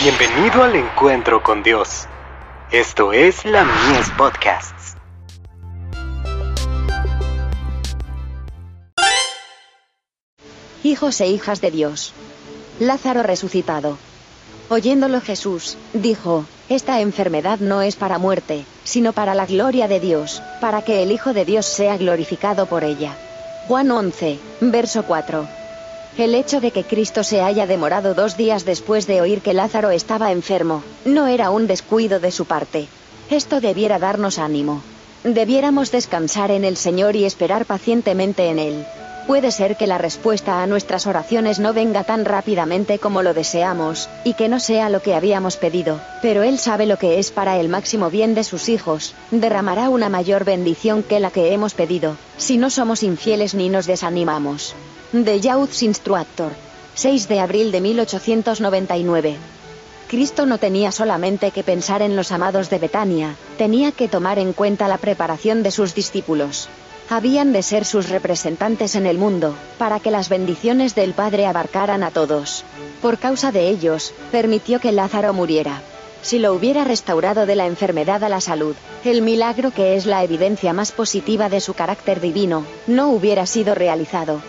[0.00, 2.06] Bienvenido al encuentro con Dios.
[2.70, 4.94] Esto es la Mies Podcasts.
[10.84, 12.12] Hijos e hijas de Dios.
[12.78, 13.98] Lázaro resucitado.
[14.68, 20.40] Oyéndolo Jesús, dijo, Esta enfermedad no es para muerte, sino para la gloria de Dios,
[20.60, 23.16] para que el Hijo de Dios sea glorificado por ella.
[23.66, 25.57] Juan 11, verso 4.
[26.18, 29.92] El hecho de que Cristo se haya demorado dos días después de oír que Lázaro
[29.92, 32.88] estaba enfermo, no era un descuido de su parte.
[33.30, 34.82] Esto debiera darnos ánimo.
[35.22, 38.84] Debiéramos descansar en el Señor y esperar pacientemente en Él.
[39.28, 44.08] Puede ser que la respuesta a nuestras oraciones no venga tan rápidamente como lo deseamos,
[44.24, 47.58] y que no sea lo que habíamos pedido, pero Él sabe lo que es para
[47.58, 52.16] el máximo bien de sus hijos, derramará una mayor bendición que la que hemos pedido,
[52.38, 54.74] si no somos infieles ni nos desanimamos.
[55.12, 56.52] De Youth's Instructor.
[56.94, 59.36] 6 de abril de 1899.
[60.08, 64.52] Cristo no tenía solamente que pensar en los amados de Betania, tenía que tomar en
[64.52, 66.68] cuenta la preparación de sus discípulos
[67.10, 72.02] habían de ser sus representantes en el mundo, para que las bendiciones del Padre abarcaran
[72.02, 72.64] a todos.
[73.00, 75.80] Por causa de ellos, permitió que Lázaro muriera.
[76.20, 80.22] Si lo hubiera restaurado de la enfermedad a la salud, el milagro que es la
[80.22, 84.42] evidencia más positiva de su carácter divino, no hubiera sido realizado.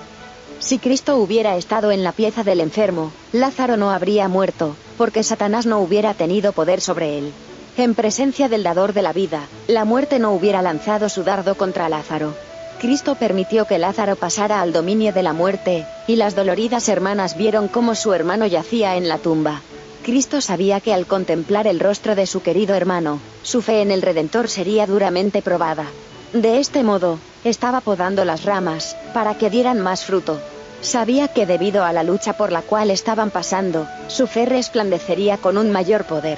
[0.60, 5.66] Si Cristo hubiera estado en la pieza del enfermo, Lázaro no habría muerto, porque Satanás
[5.66, 7.32] no hubiera tenido poder sobre él.
[7.78, 11.88] En presencia del dador de la vida, la muerte no hubiera lanzado su dardo contra
[11.88, 12.36] Lázaro.
[12.80, 17.70] Cristo permitió que Lázaro pasara al dominio de la muerte, y las doloridas hermanas vieron
[17.70, 19.62] cómo su hermano yacía en la tumba.
[20.04, 24.02] Cristo sabía que al contemplar el rostro de su querido hermano, su fe en el
[24.02, 25.86] Redentor sería duramente probada.
[26.34, 30.40] De este modo, estaba podando las ramas, para que dieran más fruto.
[30.82, 35.58] Sabía que debido a la lucha por la cual estaban pasando, su fe resplandecería con
[35.58, 36.38] un mayor poder.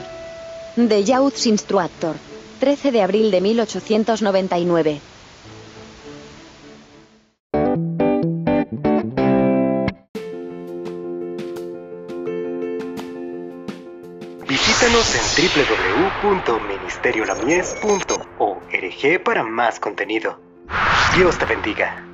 [0.76, 2.16] The Youth's Instructor.
[2.62, 5.02] 13 de abril de 1899.
[14.48, 15.22] Visítanos en
[18.42, 20.40] www.ministeriolamies.org para más contenido.
[21.16, 22.11] Dios te bendiga.